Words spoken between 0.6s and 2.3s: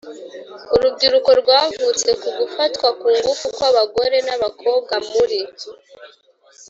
Urubyiruko rwavutse ku